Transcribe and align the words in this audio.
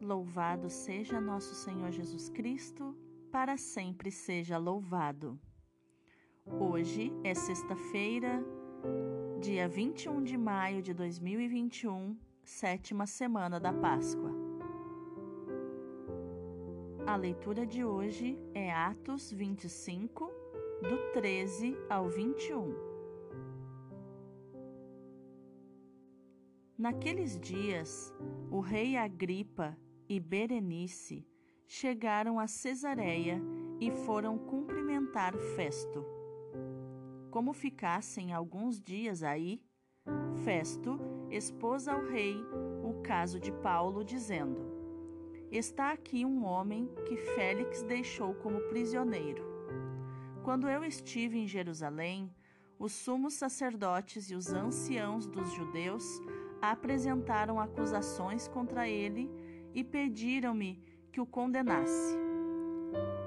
Louvado 0.00 0.70
seja 0.70 1.20
nosso 1.20 1.56
Senhor 1.56 1.90
Jesus 1.90 2.28
Cristo, 2.28 2.96
para 3.32 3.56
sempre 3.56 4.12
seja 4.12 4.56
louvado. 4.56 5.36
Hoje 6.46 7.12
é 7.24 7.34
sexta-feira, 7.34 8.40
dia 9.40 9.68
21 9.68 10.22
de 10.22 10.38
maio 10.38 10.80
de 10.82 10.94
2021, 10.94 12.16
sétima 12.44 13.08
semana 13.08 13.58
da 13.58 13.72
Páscoa. 13.72 14.30
A 17.04 17.16
leitura 17.16 17.66
de 17.66 17.84
hoje 17.84 18.38
é 18.54 18.72
Atos 18.72 19.32
25, 19.32 20.30
do 20.80 21.12
13 21.12 21.76
ao 21.90 22.08
21. 22.08 22.72
Naqueles 26.78 27.36
dias, 27.40 28.14
o 28.48 28.60
rei 28.60 28.96
Agripa 28.96 29.76
e 30.08 30.18
Berenice 30.18 31.26
chegaram 31.66 32.38
a 32.38 32.46
Cesareia 32.46 33.40
e 33.78 33.90
foram 33.90 34.38
cumprimentar 34.38 35.36
Festo. 35.54 36.04
Como 37.30 37.52
ficassem 37.52 38.32
alguns 38.32 38.80
dias 38.80 39.22
aí, 39.22 39.60
Festo 40.44 40.98
expôs 41.30 41.86
ao 41.86 42.02
rei 42.06 42.36
o 42.82 43.02
caso 43.02 43.38
de 43.38 43.52
Paulo, 43.52 44.02
dizendo: 44.02 44.66
Está 45.52 45.92
aqui 45.92 46.24
um 46.24 46.44
homem 46.44 46.90
que 47.06 47.16
Félix 47.16 47.82
deixou 47.82 48.34
como 48.34 48.60
prisioneiro. 48.68 49.44
Quando 50.42 50.68
eu 50.68 50.82
estive 50.82 51.38
em 51.38 51.46
Jerusalém, 51.46 52.34
os 52.78 52.92
sumos 52.92 53.34
sacerdotes 53.34 54.30
e 54.30 54.34
os 54.34 54.52
anciãos 54.52 55.26
dos 55.26 55.52
judeus 55.52 56.04
apresentaram 56.62 57.60
acusações 57.60 58.48
contra 58.48 58.88
ele 58.88 59.30
e 59.74 59.84
pediram-me 59.84 60.82
que 61.12 61.20
o 61.20 61.26
condenasse. 61.26 62.16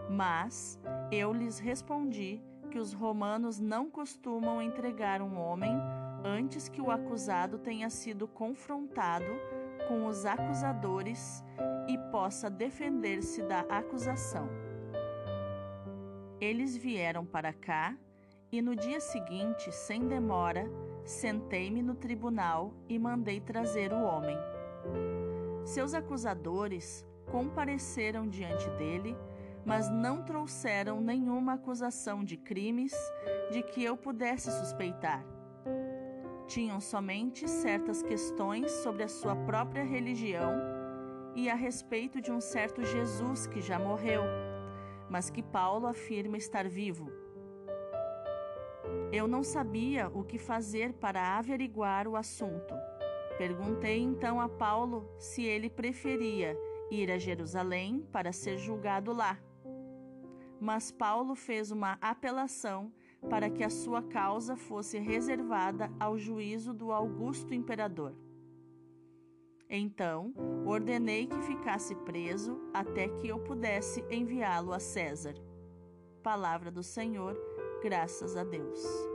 Mas 0.09 0.80
eu 1.11 1.33
lhes 1.33 1.59
respondi 1.59 2.42
que 2.70 2.80
os 2.80 2.94
romanos 2.94 3.59
não 3.59 3.89
costumam 3.89 4.61
entregar 4.61 5.22
um 5.22 5.38
homem 5.38 5.72
antes 6.23 6.70
que 6.70 6.81
o 6.81 6.92
acusado 6.92 7.58
tenha 7.58 7.89
sido 7.89 8.28
confrontado 8.28 9.33
com 9.88 10.06
os 10.06 10.25
acusadores 10.25 11.44
e 11.88 11.98
possa 12.11 12.50
defender-se 12.50 13.42
da 13.44 13.61
acusação. 13.61 14.48
Eles 16.39 16.76
vieram 16.76 17.26
para 17.26 17.53
cá 17.53 17.98
e 18.52 18.61
no 18.61 18.76
dia 18.76 19.00
seguinte, 19.00 19.72
sem 19.72 20.08
demora, 20.08 20.70
Sentei-me 21.05 21.81
no 21.81 21.95
tribunal 21.95 22.73
e 22.88 23.00
mandei 23.00 23.39
trazer 23.39 23.92
o 23.92 24.02
homem. 24.02 24.38
Seus 25.64 25.94
acusadores 25.94 27.06
compareceram 27.31 28.28
diante 28.28 28.70
dele, 28.72 29.16
mas 29.66 29.90
não 29.90 30.23
trouxeram 30.23 31.00
nenhuma 31.00 31.54
acusação 31.54 32.23
de 32.23 32.36
crimes 32.36 32.94
de 33.52 33.62
que 33.62 33.84
eu 33.84 33.95
pudesse 33.95 34.52
suspeitar. 34.52 35.23
Tinham 36.48 36.82
somente 36.82 37.48
certas 37.48 38.02
questões 38.02 38.72
sobre 38.72 39.04
a 39.04 39.08
sua 39.08 39.36
própria 39.36 39.84
religião 39.84 40.54
e 41.36 41.50
a 41.50 41.56
respeito 41.56 42.20
de 42.20 42.32
um 42.32 42.42
certo 42.42 42.84
Jesus 42.84 43.48
que 43.48 43.62
já 43.62 43.80
morreu, 43.80 44.23
mas 45.09 45.30
que 45.30 45.42
Paulo 45.42 45.88
afirma 45.88 46.38
estar 46.38 46.67
vivo. 46.67 47.09
Eu 49.14 49.28
não 49.28 49.44
sabia 49.44 50.09
o 50.09 50.23
que 50.23 50.38
fazer 50.38 50.94
para 50.94 51.38
averiguar 51.38 52.08
o 52.08 52.16
assunto. 52.16 52.73
Perguntei 53.37 53.99
então 53.99 54.39
a 54.39 54.47
Paulo 54.47 55.09
se 55.17 55.43
ele 55.43 55.69
preferia 55.69 56.57
ir 56.89 57.11
a 57.11 57.17
Jerusalém 57.17 58.07
para 58.11 58.31
ser 58.31 58.57
julgado 58.57 59.13
lá. 59.13 59.39
Mas 60.59 60.92
Paulo 60.92 61.36
fez 61.36 61.71
uma 61.71 61.97
apelação 62.02 62.91
para 63.30 63.49
que 63.49 63.64
a 63.64 63.70
sua 63.70 64.02
causa 64.02 64.55
fosse 64.55 64.99
reservada 64.99 65.91
ao 65.99 66.17
juízo 66.17 66.73
do 66.73 66.91
Augusto 66.91 67.53
Imperador. 67.53 68.15
Então, 69.70 70.33
ordenei 70.65 71.27
que 71.27 71.41
ficasse 71.41 71.95
preso 71.95 72.59
até 72.73 73.08
que 73.08 73.27
eu 73.27 73.39
pudesse 73.39 74.03
enviá-lo 74.09 74.73
a 74.73 74.80
César. 74.80 75.36
Palavra 76.21 76.70
do 76.70 76.83
Senhor 76.83 77.36
Graças 77.81 78.37
a 78.37 78.43
Deus. 78.43 79.11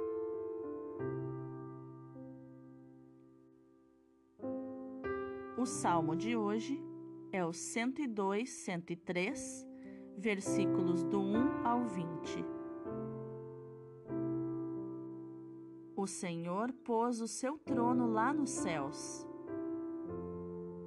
O 5.66 5.68
salmo 5.68 6.14
de 6.14 6.36
hoje 6.36 6.80
é 7.32 7.44
o 7.44 7.52
102, 7.52 8.48
103, 8.48 9.66
versículos 10.16 11.02
do 11.02 11.18
1 11.18 11.66
ao 11.66 11.84
20. 11.86 12.44
O 15.96 16.06
Senhor 16.06 16.72
pôs 16.84 17.20
o 17.20 17.26
seu 17.26 17.58
trono 17.58 18.06
lá 18.06 18.32
nos 18.32 18.50
céus. 18.50 19.26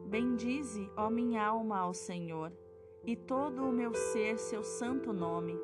Bendize, 0.08 0.90
ó 0.96 1.10
minha 1.10 1.46
alma, 1.46 1.80
ao 1.80 1.94
Senhor, 1.94 2.50
e 3.04 3.18
todo 3.18 3.66
o 3.66 3.74
meu 3.74 3.94
ser 3.94 4.40
seu 4.40 4.64
santo 4.64 5.12
nome. 5.12 5.58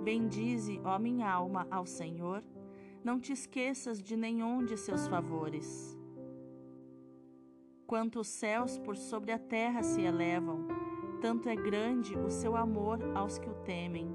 Bendize, 0.00 0.80
ó 0.84 0.96
minha 0.96 1.28
alma, 1.28 1.66
ao 1.72 1.86
Senhor, 1.86 2.40
não 3.02 3.18
te 3.18 3.32
esqueças 3.32 4.00
de 4.00 4.16
nenhum 4.16 4.64
de 4.64 4.76
seus 4.76 5.08
favores. 5.08 5.98
Quanto 7.86 8.20
os 8.20 8.28
céus 8.28 8.78
por 8.78 8.96
sobre 8.96 9.30
a 9.30 9.38
terra 9.38 9.82
se 9.82 10.00
elevam, 10.00 10.66
tanto 11.20 11.48
é 11.48 11.54
grande 11.54 12.16
o 12.18 12.30
seu 12.30 12.56
amor 12.56 12.98
aos 13.14 13.38
que 13.38 13.48
o 13.48 13.54
temem. 13.54 14.08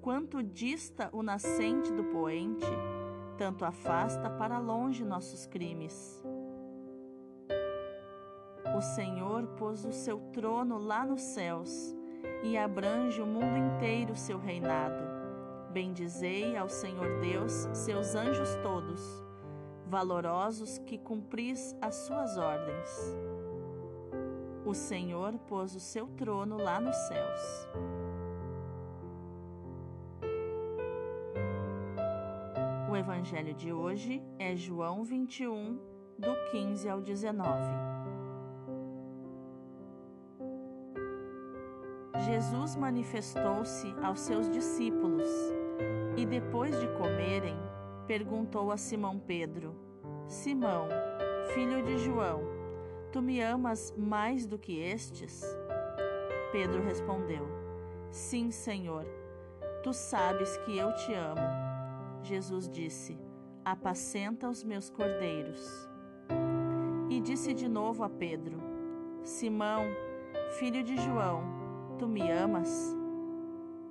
Quanto 0.00 0.42
dista 0.42 1.08
o 1.12 1.22
nascente 1.22 1.92
do 1.92 2.02
poente, 2.04 2.66
tanto 3.38 3.64
afasta 3.64 4.28
para 4.28 4.58
longe 4.58 5.04
nossos 5.04 5.46
crimes. 5.46 6.24
O 8.76 8.80
Senhor 8.80 9.46
pôs 9.58 9.84
o 9.84 9.92
seu 9.92 10.18
trono 10.32 10.78
lá 10.78 11.06
nos 11.06 11.20
céus 11.20 11.94
e 12.42 12.58
abrange 12.58 13.20
o 13.20 13.26
mundo 13.26 13.56
inteiro 13.56 14.16
seu 14.16 14.38
reinado. 14.38 15.04
Bendizei 15.70 16.56
ao 16.56 16.68
Senhor 16.68 17.20
Deus, 17.20 17.68
seus 17.72 18.14
anjos 18.14 18.56
todos, 18.56 19.24
valorosos 19.92 20.78
que 20.86 20.96
cumpris 20.96 21.76
as 21.78 21.94
suas 22.06 22.38
ordens. 22.38 22.88
O 24.64 24.72
Senhor 24.72 25.38
pôs 25.40 25.74
o 25.74 25.80
seu 25.80 26.06
trono 26.16 26.56
lá 26.56 26.80
nos 26.80 26.96
céus. 26.96 27.68
O 32.90 32.96
evangelho 32.96 33.52
de 33.52 33.70
hoje 33.70 34.22
é 34.38 34.56
João 34.56 35.04
21, 35.04 35.78
do 36.18 36.34
15 36.50 36.88
ao 36.88 37.02
19. 37.02 37.60
Jesus 42.24 42.76
manifestou-se 42.76 43.94
aos 44.02 44.20
seus 44.20 44.48
discípulos 44.48 45.28
e, 46.16 46.24
depois 46.24 46.80
de 46.80 46.86
comerem, 46.96 47.71
perguntou 48.12 48.70
a 48.70 48.76
Simão 48.76 49.18
Pedro: 49.18 49.74
Simão, 50.28 50.86
filho 51.54 51.82
de 51.82 51.96
João, 51.96 52.42
tu 53.10 53.22
me 53.22 53.40
amas 53.40 53.94
mais 53.96 54.44
do 54.44 54.58
que 54.58 54.78
estes? 54.78 55.42
Pedro 56.52 56.82
respondeu: 56.82 57.48
Sim, 58.10 58.50
Senhor, 58.50 59.06
tu 59.82 59.94
sabes 59.94 60.58
que 60.58 60.76
eu 60.76 60.94
te 60.94 61.14
amo. 61.14 61.40
Jesus 62.22 62.68
disse: 62.68 63.18
Apacenta 63.64 64.46
os 64.46 64.62
meus 64.62 64.90
cordeiros. 64.90 65.88
E 67.08 67.18
disse 67.18 67.54
de 67.54 67.66
novo 67.66 68.04
a 68.04 68.10
Pedro: 68.10 68.58
Simão, 69.22 69.86
filho 70.58 70.84
de 70.84 70.98
João, 70.98 71.42
Tu 71.98 72.06
me 72.06 72.30
amas? 72.30 72.94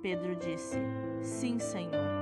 Pedro 0.00 0.36
disse: 0.36 0.78
Sim, 1.22 1.58
Senhor, 1.58 2.21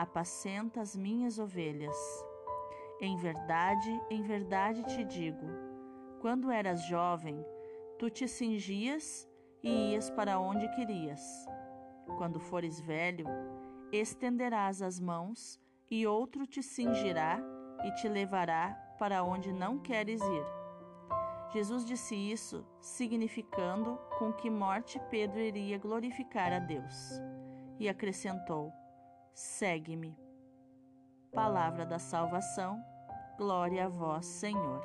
Apacenta 0.00 0.80
as 0.80 0.96
minhas 0.96 1.38
ovelhas. 1.38 1.96
Em 3.00 3.16
verdade, 3.16 3.90
em 4.08 4.22
verdade 4.22 4.84
te 4.84 5.04
digo: 5.04 5.46
quando 6.20 6.50
eras 6.50 6.84
jovem, 6.84 7.44
Tu 7.98 8.08
te 8.08 8.28
cingias 8.28 9.28
e 9.60 9.90
ias 9.90 10.08
para 10.08 10.38
onde 10.38 10.68
querias. 10.76 11.20
Quando 12.16 12.38
fores 12.38 12.80
velho, 12.80 13.26
estenderás 13.90 14.80
as 14.80 15.00
mãos 15.00 15.60
e 15.90 16.06
outro 16.06 16.46
te 16.46 16.62
cingirá 16.62 17.40
e 17.84 17.90
te 17.96 18.08
levará 18.08 18.72
para 19.00 19.24
onde 19.24 19.52
não 19.52 19.80
queres 19.80 20.22
ir. 20.22 20.46
Jesus 21.52 21.84
disse 21.84 22.14
isso, 22.14 22.64
significando 22.80 23.98
com 24.16 24.32
que 24.32 24.48
morte 24.48 25.00
Pedro 25.10 25.40
iria 25.40 25.76
glorificar 25.76 26.52
a 26.52 26.60
Deus. 26.60 27.20
E 27.80 27.88
acrescentou: 27.88 28.72
Segue-me. 29.38 30.18
Palavra 31.32 31.86
da 31.86 32.00
salvação, 32.00 32.82
glória 33.36 33.86
a 33.86 33.88
vós, 33.88 34.26
Senhor. 34.26 34.82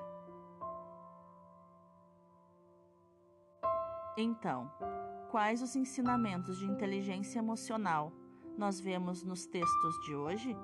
Então, 4.15 4.71
quais 5.31 5.59
os 5.63 5.75
ensinamentos 5.75 6.59
de 6.59 6.67
inteligência 6.67 7.39
emocional 7.39 8.13
nós 8.55 8.79
vemos 8.79 9.23
nos 9.23 9.47
textos 9.47 9.95
de 10.05 10.13
hoje? 10.13 10.55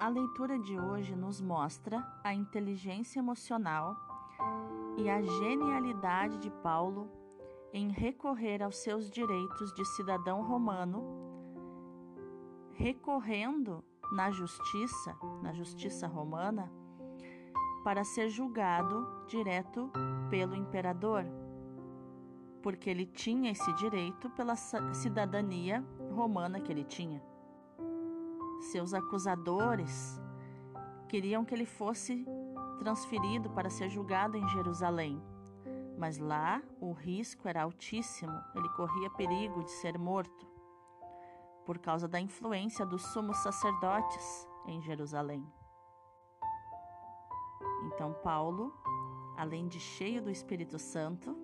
A 0.00 0.08
leitura 0.08 0.58
de 0.58 0.80
hoje 0.80 1.14
nos 1.14 1.42
mostra 1.42 2.02
a 2.24 2.32
inteligência 2.32 3.18
emocional 3.18 3.94
e 4.96 5.10
a 5.10 5.20
genialidade 5.20 6.38
de 6.38 6.50
Paulo 6.62 7.27
em 7.72 7.90
recorrer 7.90 8.62
aos 8.62 8.78
seus 8.78 9.10
direitos 9.10 9.72
de 9.74 9.84
cidadão 9.84 10.42
romano, 10.42 11.04
recorrendo 12.72 13.84
na 14.12 14.30
justiça, 14.30 15.16
na 15.42 15.52
justiça 15.52 16.06
romana, 16.06 16.72
para 17.84 18.04
ser 18.04 18.28
julgado 18.28 19.06
direto 19.26 19.90
pelo 20.30 20.54
imperador, 20.54 21.24
porque 22.62 22.88
ele 22.90 23.06
tinha 23.06 23.50
esse 23.50 23.72
direito 23.74 24.30
pela 24.30 24.56
cidadania 24.56 25.84
romana 26.14 26.60
que 26.60 26.72
ele 26.72 26.84
tinha. 26.84 27.22
Seus 28.60 28.92
acusadores 28.92 30.20
queriam 31.08 31.44
que 31.44 31.54
ele 31.54 31.66
fosse 31.66 32.26
transferido 32.78 33.50
para 33.50 33.70
ser 33.70 33.88
julgado 33.88 34.36
em 34.36 34.48
Jerusalém. 34.48 35.22
Mas 35.98 36.16
lá 36.16 36.62
o 36.80 36.92
risco 36.92 37.48
era 37.48 37.64
altíssimo, 37.64 38.40
ele 38.54 38.68
corria 38.70 39.10
perigo 39.10 39.64
de 39.64 39.70
ser 39.72 39.98
morto, 39.98 40.46
por 41.66 41.76
causa 41.78 42.06
da 42.06 42.20
influência 42.20 42.86
dos 42.86 43.02
sumos 43.02 43.36
sacerdotes 43.38 44.46
em 44.68 44.80
Jerusalém. 44.80 45.44
Então, 47.86 48.14
Paulo, 48.22 48.72
além 49.36 49.66
de 49.66 49.80
cheio 49.80 50.22
do 50.22 50.30
Espírito 50.30 50.78
Santo, 50.78 51.36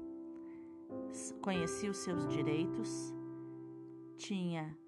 conhecia 1.43 1.91
os 1.91 1.99
seus 1.99 2.25
direitos, 2.29 3.13
tinha 4.17 4.79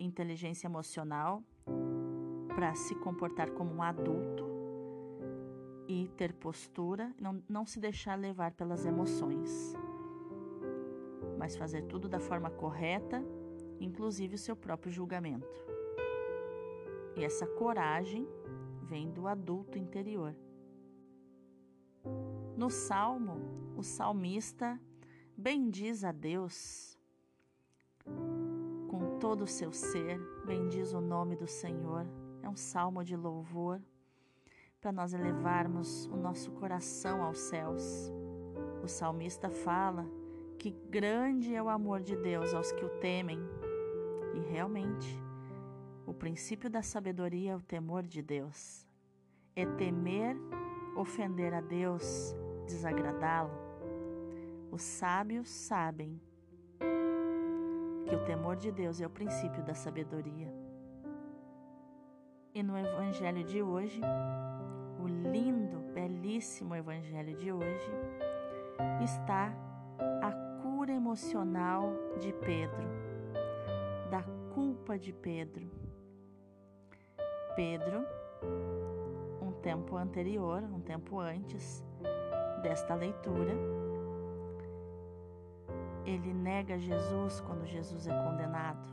inteligência 0.00 0.66
emocional 0.66 1.44
para 2.56 2.74
se 2.74 2.96
comportar 2.96 3.52
como 3.52 3.72
um 3.72 3.82
adulto 3.82 4.51
e 5.92 6.08
ter 6.08 6.32
postura, 6.32 7.14
não, 7.20 7.42
não 7.46 7.66
se 7.66 7.78
deixar 7.78 8.18
levar 8.18 8.52
pelas 8.52 8.86
emoções, 8.86 9.74
mas 11.38 11.54
fazer 11.54 11.82
tudo 11.82 12.08
da 12.08 12.18
forma 12.18 12.50
correta, 12.50 13.22
inclusive 13.78 14.36
o 14.36 14.38
seu 14.38 14.56
próprio 14.56 14.90
julgamento. 14.90 15.46
E 17.14 17.22
essa 17.22 17.46
coragem 17.46 18.26
vem 18.84 19.10
do 19.10 19.28
adulto 19.28 19.76
interior. 19.76 20.34
No 22.56 22.70
salmo, 22.70 23.74
o 23.76 23.82
salmista 23.82 24.80
bendiz 25.36 26.04
a 26.04 26.12
Deus 26.12 26.98
com 28.88 29.18
todo 29.18 29.42
o 29.42 29.46
seu 29.46 29.72
ser, 29.72 30.18
bendiz 30.46 30.94
o 30.94 31.02
nome 31.02 31.36
do 31.36 31.46
Senhor. 31.46 32.06
É 32.42 32.48
um 32.48 32.56
salmo 32.56 33.04
de 33.04 33.14
louvor 33.14 33.78
para 34.82 34.90
nós 34.90 35.14
elevarmos 35.14 36.06
o 36.06 36.16
nosso 36.16 36.50
coração 36.50 37.22
aos 37.22 37.38
céus. 37.38 38.12
O 38.82 38.88
salmista 38.88 39.48
fala 39.48 40.04
que 40.58 40.72
grande 40.90 41.54
é 41.54 41.62
o 41.62 41.68
amor 41.68 42.02
de 42.02 42.16
Deus 42.16 42.52
aos 42.52 42.72
que 42.72 42.84
o 42.84 42.88
temem. 42.98 43.38
E 44.34 44.40
realmente, 44.50 45.22
o 46.04 46.12
princípio 46.12 46.68
da 46.68 46.82
sabedoria 46.82 47.52
é 47.52 47.56
o 47.56 47.60
temor 47.60 48.02
de 48.02 48.20
Deus. 48.20 48.84
É 49.54 49.64
temer 49.64 50.36
ofender 50.96 51.54
a 51.54 51.60
Deus, 51.60 52.34
desagradá-lo. 52.66 53.52
Os 54.68 54.82
sábios 54.82 55.48
sabem 55.48 56.20
que 58.08 58.16
o 58.16 58.24
temor 58.24 58.56
de 58.56 58.72
Deus 58.72 59.00
é 59.00 59.06
o 59.06 59.10
princípio 59.10 59.62
da 59.62 59.74
sabedoria. 59.74 60.52
E 62.52 62.62
no 62.64 62.76
evangelho 62.76 63.44
de 63.44 63.62
hoje, 63.62 64.00
o 65.02 65.08
lindo, 65.08 65.78
belíssimo 65.92 66.76
evangelho 66.76 67.34
de 67.34 67.52
hoje, 67.52 67.90
está 69.02 69.52
a 70.22 70.32
cura 70.62 70.92
emocional 70.92 71.92
de 72.20 72.32
Pedro, 72.32 72.88
da 74.10 74.22
culpa 74.54 74.96
de 74.96 75.12
Pedro. 75.12 75.68
Pedro, 77.56 78.06
um 79.40 79.52
tempo 79.60 79.96
anterior, 79.96 80.62
um 80.62 80.80
tempo 80.80 81.18
antes 81.18 81.84
desta 82.62 82.94
leitura, 82.94 83.54
ele 86.06 86.32
nega 86.32 86.78
Jesus 86.78 87.40
quando 87.40 87.66
Jesus 87.66 88.06
é 88.06 88.22
condenado 88.22 88.88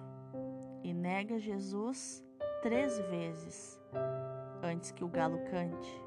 e 0.84 0.92
nega 0.92 1.40
Jesus 1.40 2.24
três 2.62 3.00
vezes 3.00 3.80
antes 4.62 4.92
que 4.92 5.04
o 5.04 5.08
galo 5.08 5.40
cante. 5.50 6.04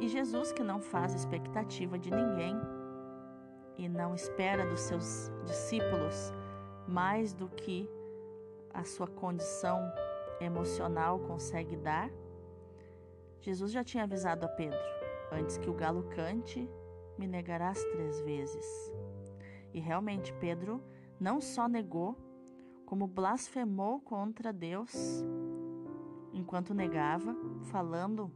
E 0.00 0.08
Jesus, 0.08 0.52
que 0.52 0.62
não 0.62 0.80
faz 0.80 1.14
expectativa 1.14 1.98
de 1.98 2.10
ninguém 2.10 2.56
e 3.78 3.88
não 3.88 4.14
espera 4.14 4.66
dos 4.66 4.80
seus 4.80 5.30
discípulos 5.44 6.32
mais 6.86 7.32
do 7.32 7.48
que 7.48 7.88
a 8.74 8.84
sua 8.84 9.06
condição 9.06 9.80
emocional 10.40 11.20
consegue 11.20 11.76
dar, 11.76 12.10
Jesus 13.40 13.70
já 13.70 13.84
tinha 13.84 14.04
avisado 14.04 14.44
a 14.44 14.48
Pedro: 14.48 14.78
antes 15.30 15.58
que 15.58 15.70
o 15.70 15.74
galo 15.74 16.04
cante, 16.04 16.68
me 17.18 17.26
negarás 17.26 17.82
três 17.86 18.20
vezes. 18.20 18.92
E 19.72 19.80
realmente 19.80 20.32
Pedro 20.34 20.82
não 21.18 21.40
só 21.40 21.68
negou, 21.68 22.16
como 22.84 23.06
blasfemou 23.06 24.00
contra 24.00 24.52
Deus 24.52 25.24
enquanto 26.32 26.74
negava, 26.74 27.36
falando 27.64 28.30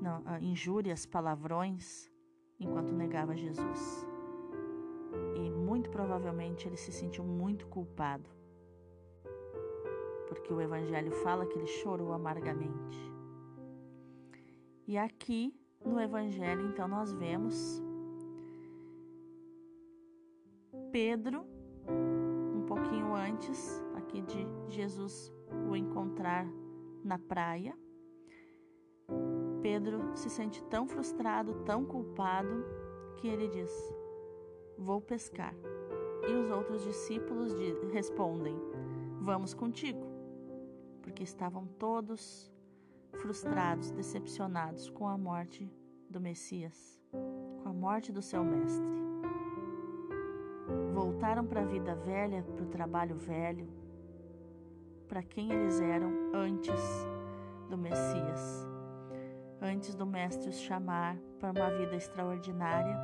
não, 0.00 0.22
ah, 0.24 0.40
injúrias, 0.40 1.04
palavrões, 1.06 2.10
enquanto 2.58 2.92
negava 2.92 3.36
Jesus. 3.36 4.06
E 5.36 5.50
muito 5.50 5.90
provavelmente 5.90 6.66
ele 6.66 6.76
se 6.76 6.92
sentiu 6.92 7.24
muito 7.24 7.66
culpado, 7.66 8.28
porque 10.28 10.52
o 10.52 10.60
Evangelho 10.60 11.12
fala 11.12 11.46
que 11.46 11.58
ele 11.58 11.66
chorou 11.66 12.12
amargamente. 12.12 12.98
E 14.86 14.96
aqui 14.96 15.54
no 15.84 16.00
Evangelho, 16.00 16.66
então, 16.66 16.88
nós 16.88 17.12
vemos 17.12 17.82
Pedro 20.90 21.46
pouquinho 22.68 23.14
antes 23.14 23.82
aqui 23.96 24.20
de 24.22 24.46
Jesus 24.68 25.32
o 25.68 25.74
encontrar 25.74 26.46
na 27.08 27.18
praia. 27.18 27.76
Pedro 29.62 30.14
se 30.14 30.28
sente 30.28 30.62
tão 30.64 30.86
frustrado, 30.86 31.64
tão 31.64 31.84
culpado, 31.84 32.64
que 33.16 33.26
ele 33.26 33.48
diz: 33.48 33.70
Vou 34.76 35.00
pescar. 35.00 35.54
E 36.28 36.32
os 36.32 36.50
outros 36.50 36.84
discípulos 36.84 37.52
respondem: 37.90 38.54
Vamos 39.20 39.54
contigo. 39.54 40.06
Porque 41.02 41.22
estavam 41.22 41.66
todos 41.66 42.52
frustrados, 43.14 43.90
decepcionados 43.90 44.90
com 44.90 45.08
a 45.08 45.16
morte 45.16 45.68
do 46.08 46.20
Messias, 46.20 47.00
com 47.62 47.70
a 47.70 47.72
morte 47.72 48.12
do 48.12 48.20
seu 48.20 48.44
mestre 48.44 48.98
voltaram 50.98 51.46
para 51.46 51.62
a 51.62 51.64
vida 51.64 51.94
velha, 51.94 52.42
para 52.42 52.64
o 52.64 52.68
trabalho 52.68 53.16
velho, 53.16 53.68
para 55.08 55.22
quem 55.22 55.50
eles 55.50 55.80
eram 55.80 56.12
antes 56.34 57.08
do 57.68 57.78
Messias, 57.78 58.66
antes 59.60 59.94
do 59.94 60.06
Mestre 60.06 60.50
os 60.50 60.60
chamar 60.60 61.16
para 61.40 61.50
uma 61.50 61.70
vida 61.70 61.96
extraordinária. 61.96 62.96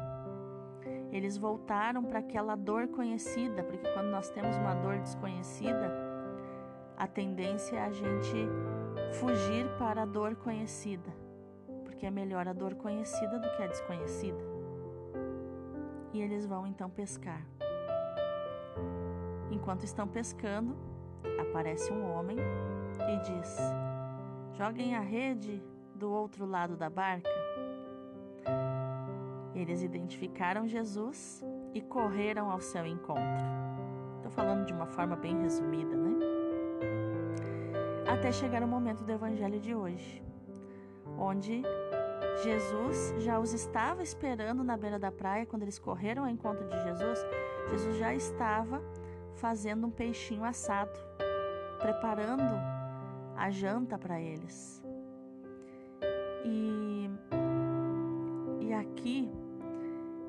Eles 1.10 1.38
voltaram 1.38 2.04
para 2.04 2.18
aquela 2.18 2.54
dor 2.54 2.88
conhecida, 2.88 3.62
porque 3.62 3.88
quando 3.92 4.08
nós 4.08 4.30
temos 4.30 4.56
uma 4.56 4.74
dor 4.74 4.98
desconhecida, 4.98 5.92
a 6.96 7.06
tendência 7.06 7.76
é 7.76 7.84
a 7.84 7.90
gente 7.90 8.48
fugir 9.14 9.66
para 9.78 10.02
a 10.02 10.06
dor 10.06 10.36
conhecida, 10.36 11.10
porque 11.84 12.04
é 12.04 12.10
melhor 12.10 12.46
a 12.46 12.52
dor 12.52 12.74
conhecida 12.74 13.38
do 13.38 13.48
que 13.56 13.62
a 13.62 13.66
desconhecida. 13.66 14.44
E 16.12 16.20
eles 16.20 16.46
vão 16.46 16.66
então 16.66 16.90
pescar. 16.90 17.44
Enquanto 19.50 19.84
estão 19.84 20.06
pescando, 20.06 20.76
aparece 21.40 21.92
um 21.92 22.10
homem 22.10 22.36
e 22.38 23.16
diz: 23.22 23.56
Joguem 24.52 24.94
a 24.94 25.00
rede 25.00 25.62
do 25.94 26.10
outro 26.10 26.44
lado 26.46 26.76
da 26.76 26.90
barca. 26.90 27.30
Eles 29.54 29.82
identificaram 29.82 30.66
Jesus 30.66 31.42
e 31.72 31.80
correram 31.80 32.50
ao 32.50 32.60
seu 32.60 32.84
encontro. 32.86 33.44
Estou 34.16 34.30
falando 34.30 34.66
de 34.66 34.72
uma 34.72 34.86
forma 34.86 35.16
bem 35.16 35.40
resumida, 35.40 35.96
né? 35.96 36.10
Até 38.08 38.32
chegar 38.32 38.62
o 38.62 38.68
momento 38.68 39.04
do 39.04 39.12
evangelho 39.12 39.60
de 39.60 39.74
hoje, 39.74 40.22
onde 41.18 41.62
Jesus 42.42 43.14
já 43.18 43.38
os 43.38 43.52
estava 43.52 44.02
esperando 44.02 44.64
na 44.64 44.76
beira 44.76 44.98
da 44.98 45.12
praia 45.12 45.46
quando 45.46 45.62
eles 45.62 45.78
correram 45.78 46.24
ao 46.24 46.28
encontro 46.28 46.66
de 46.66 46.82
Jesus. 46.82 47.18
Jesus 47.70 47.96
já 47.96 48.14
estava 48.14 48.82
fazendo 49.34 49.86
um 49.86 49.90
peixinho 49.90 50.44
assado, 50.44 50.98
preparando 51.84 52.54
a 53.36 53.50
janta 53.50 53.98
para 53.98 54.18
eles. 54.18 54.82
E, 56.42 57.10
e 58.58 58.72
aqui 58.72 59.30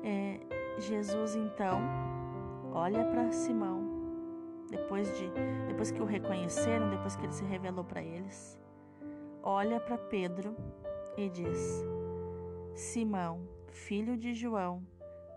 é, 0.04 0.38
Jesus 0.78 1.34
então 1.34 1.80
olha 2.74 3.06
para 3.06 3.32
Simão 3.32 3.86
depois 4.68 5.08
de 5.16 5.30
depois 5.66 5.90
que 5.90 6.02
o 6.02 6.04
reconheceram, 6.04 6.90
depois 6.90 7.16
que 7.16 7.24
ele 7.24 7.32
se 7.32 7.44
revelou 7.44 7.84
para 7.84 8.02
eles, 8.02 8.58
olha 9.42 9.80
para 9.80 9.96
Pedro 9.96 10.54
e 11.16 11.30
diz: 11.30 11.82
Simão, 12.74 13.48
filho 13.68 14.14
de 14.14 14.34
João, 14.34 14.86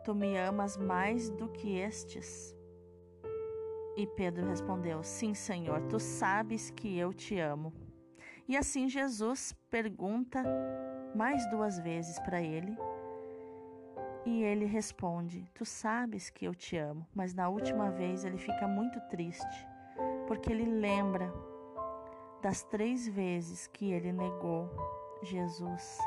tu 0.04 0.14
me 0.14 0.38
amas 0.38 0.76
mais 0.76 1.30
do 1.30 1.48
que 1.48 1.78
estes? 1.78 2.59
E 4.00 4.08
Pedro 4.08 4.48
respondeu: 4.48 5.04
Sim, 5.04 5.34
Senhor, 5.34 5.82
tu 5.90 6.00
sabes 6.00 6.70
que 6.70 6.98
eu 6.98 7.12
te 7.12 7.38
amo. 7.38 7.74
E 8.48 8.56
assim 8.56 8.88
Jesus 8.88 9.52
pergunta 9.70 10.42
mais 11.14 11.46
duas 11.50 11.78
vezes 11.80 12.18
para 12.20 12.42
ele. 12.42 12.78
E 14.26 14.42
ele 14.42 14.64
responde: 14.64 15.52
Tu 15.54 15.66
sabes 15.66 16.30
que 16.30 16.46
eu 16.46 16.56
te 16.56 16.78
amo. 16.78 17.06
Mas 17.14 17.34
na 17.34 17.50
última 17.50 17.92
vez 17.92 18.24
ele 18.24 18.38
fica 18.38 18.70
muito 18.70 19.02
triste, 19.10 19.68
porque 20.28 20.50
ele 20.50 20.64
lembra 20.64 21.34
das 22.42 22.64
três 22.64 23.06
vezes 23.06 23.68
que 23.68 23.92
ele 23.92 24.14
negou 24.14 24.70
Jesus, 25.24 25.98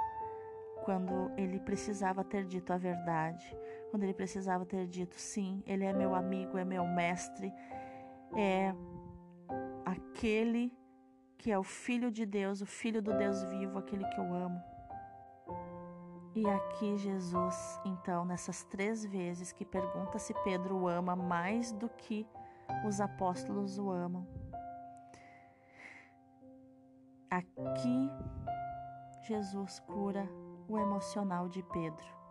quando 0.87 1.31
ele 1.37 1.61
precisava 1.61 2.25
ter 2.25 2.47
dito 2.47 2.73
a 2.73 2.79
verdade, 2.79 3.55
quando 3.93 4.05
ele 4.05 4.15
precisava 4.15 4.65
ter 4.65 4.87
dito: 4.87 5.17
Sim, 5.21 5.63
ele 5.67 5.85
é 5.85 5.93
meu 5.93 6.15
amigo, 6.15 6.57
é 6.57 6.65
meu 6.65 6.87
mestre, 6.87 7.53
é 8.35 8.75
aquele 9.85 10.73
que 11.37 11.53
é 11.53 11.59
o 11.59 11.63
Filho 11.63 12.11
de 12.11 12.25
Deus, 12.25 12.63
o 12.63 12.67
Filho 12.67 13.03
do 13.03 13.13
Deus 13.13 13.45
vivo, 13.45 13.79
aquele 13.79 14.05
que 14.07 14.19
eu 14.19 14.33
amo. 14.33 14.59
E 16.35 16.49
aqui 16.49 16.97
Jesus, 16.97 17.79
então, 17.85 18.25
nessas 18.25 18.65
três 18.65 19.05
vezes 19.05 19.53
que 19.53 19.67
pergunta 19.67 20.19
se 20.19 20.33
Pedro 20.43 20.75
o 20.75 20.89
ama 20.89 21.15
mais 21.15 21.71
do 21.73 21.91
que 21.91 22.27
os 22.87 22.99
apóstolos 22.99 23.79
o 23.79 23.91
amam. 23.91 24.27
Aqui 27.31 28.11
Jesus 29.21 29.81
cura 29.81 30.27
o 30.67 30.79
emocional 30.79 31.47
de 31.47 31.63
Pedro 31.65 32.22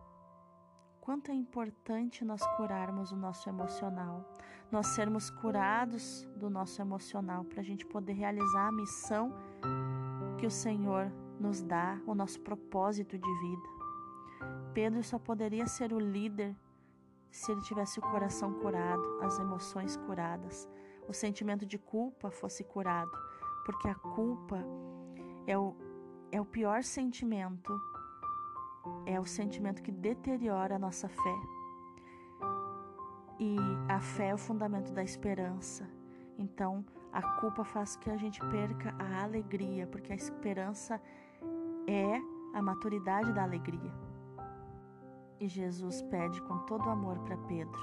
quanto 1.11 1.29
é 1.29 1.35
importante 1.35 2.23
nós 2.23 2.41
curarmos 2.55 3.11
o 3.11 3.17
nosso 3.17 3.49
emocional, 3.49 4.23
nós 4.71 4.87
sermos 4.87 5.29
curados 5.29 6.25
do 6.37 6.49
nosso 6.49 6.81
emocional 6.81 7.43
para 7.43 7.59
a 7.59 7.63
gente 7.63 7.85
poder 7.85 8.13
realizar 8.13 8.69
a 8.69 8.71
missão 8.71 9.29
que 10.37 10.45
o 10.45 10.49
Senhor 10.49 11.11
nos 11.37 11.61
dá, 11.61 11.99
o 12.07 12.15
nosso 12.15 12.39
propósito 12.39 13.19
de 13.19 13.39
vida. 13.41 13.69
Pedro 14.73 15.03
só 15.03 15.19
poderia 15.19 15.67
ser 15.67 15.91
o 15.91 15.99
líder 15.99 16.55
se 17.29 17.51
ele 17.51 17.61
tivesse 17.63 17.99
o 17.99 18.03
coração 18.03 18.53
curado, 18.53 19.03
as 19.21 19.37
emoções 19.37 19.97
curadas, 19.97 20.65
o 21.09 21.13
sentimento 21.13 21.65
de 21.65 21.77
culpa 21.77 22.31
fosse 22.31 22.63
curado, 22.63 23.11
porque 23.65 23.89
a 23.89 23.95
culpa 23.95 24.63
é 25.45 25.57
o, 25.57 25.75
é 26.31 26.39
o 26.39 26.45
pior 26.45 26.83
sentimento 26.83 27.77
é 29.05 29.19
o 29.19 29.25
sentimento 29.25 29.81
que 29.81 29.91
deteriora 29.91 30.75
a 30.75 30.79
nossa 30.79 31.07
fé. 31.07 31.35
E 33.39 33.55
a 33.89 33.99
fé 33.99 34.29
é 34.29 34.33
o 34.33 34.37
fundamento 34.37 34.91
da 34.91 35.03
esperança. 35.03 35.89
Então, 36.37 36.85
a 37.11 37.21
culpa 37.39 37.63
faz 37.63 37.95
que 37.95 38.09
a 38.09 38.17
gente 38.17 38.39
perca 38.39 38.95
a 38.97 39.23
alegria, 39.23 39.87
porque 39.87 40.13
a 40.13 40.15
esperança 40.15 41.01
é 41.87 42.21
a 42.53 42.61
maturidade 42.61 43.33
da 43.33 43.43
alegria. 43.43 43.93
E 45.39 45.47
Jesus 45.47 46.01
pede 46.03 46.41
com 46.43 46.59
todo 46.59 46.89
amor 46.89 47.17
para 47.19 47.37
Pedro: 47.37 47.79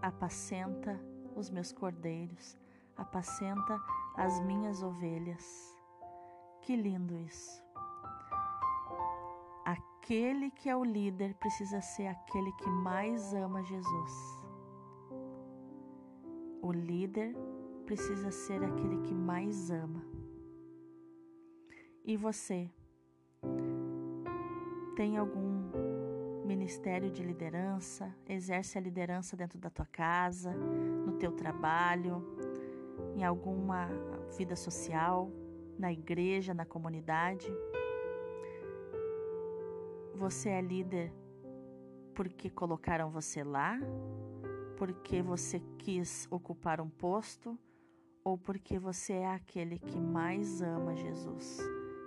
apacenta 0.00 0.98
os 1.34 1.50
meus 1.50 1.72
cordeiros, 1.72 2.56
apacenta 2.96 3.80
as 4.16 4.40
minhas 4.40 4.82
ovelhas. 4.82 5.76
Que 6.62 6.76
lindo 6.76 7.16
isso! 7.18 7.67
Aquele 10.08 10.50
que 10.50 10.70
é 10.70 10.74
o 10.74 10.82
líder 10.82 11.34
precisa 11.34 11.82
ser 11.82 12.06
aquele 12.06 12.50
que 12.52 12.70
mais 12.70 13.34
ama 13.34 13.62
Jesus. 13.62 14.40
O 16.62 16.72
líder 16.72 17.36
precisa 17.84 18.30
ser 18.30 18.64
aquele 18.64 19.02
que 19.02 19.12
mais 19.12 19.70
ama. 19.70 20.02
E 22.02 22.16
você? 22.16 22.70
Tem 24.96 25.18
algum 25.18 25.70
ministério 26.46 27.10
de 27.10 27.22
liderança? 27.22 28.16
Exerce 28.26 28.78
a 28.78 28.80
liderança 28.80 29.36
dentro 29.36 29.58
da 29.58 29.68
tua 29.68 29.84
casa, 29.84 30.54
no 30.54 31.18
teu 31.18 31.32
trabalho, 31.32 32.24
em 33.14 33.24
alguma 33.24 33.90
vida 34.38 34.56
social, 34.56 35.30
na 35.78 35.92
igreja, 35.92 36.54
na 36.54 36.64
comunidade? 36.64 37.46
Você 40.18 40.48
é 40.48 40.60
líder 40.60 41.12
porque 42.12 42.50
colocaram 42.50 43.08
você 43.08 43.44
lá? 43.44 43.78
Porque 44.76 45.22
você 45.22 45.62
quis 45.78 46.26
ocupar 46.28 46.80
um 46.80 46.90
posto? 46.90 47.56
Ou 48.24 48.36
porque 48.36 48.80
você 48.80 49.12
é 49.12 49.28
aquele 49.28 49.78
que 49.78 50.00
mais 50.00 50.60
ama 50.60 50.96
Jesus? 50.96 51.60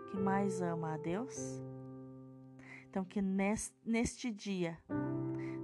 Que 0.10 0.18
mais 0.18 0.62
ama 0.62 0.96
a 0.96 0.98
Deus? 0.98 1.62
Então, 2.90 3.06
que 3.06 3.22
neste 3.22 4.30
dia, 4.30 4.78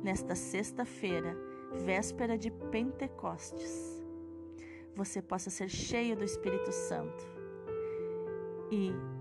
nesta 0.01 0.33
sexta-feira, 0.33 1.35
véspera 1.83 2.37
de 2.37 2.49
Pentecostes, 2.49 4.01
você 4.95 5.21
possa 5.21 5.49
ser 5.49 5.67
cheio 5.67 6.15
do 6.15 6.23
Espírito 6.23 6.71
Santo 6.71 7.25
e 8.71 9.16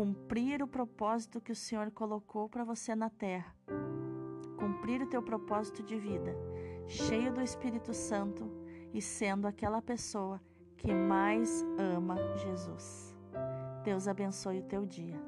cumprir 0.00 0.62
o 0.62 0.66
propósito 0.66 1.42
que 1.42 1.52
o 1.52 1.54
Senhor 1.54 1.90
colocou 1.90 2.48
para 2.48 2.64
você 2.64 2.94
na 2.94 3.10
terra, 3.10 3.54
cumprir 4.58 5.02
o 5.02 5.06
teu 5.06 5.22
propósito 5.22 5.82
de 5.82 5.94
vida, 5.98 6.34
cheio 6.86 7.30
do 7.30 7.42
Espírito 7.42 7.92
Santo 7.92 8.50
e 8.94 9.02
sendo 9.02 9.46
aquela 9.46 9.82
pessoa 9.82 10.40
que 10.78 10.90
mais 10.90 11.62
ama 11.78 12.16
Jesus. 12.38 13.14
Deus 13.84 14.08
abençoe 14.08 14.60
o 14.60 14.62
teu 14.62 14.86
dia. 14.86 15.20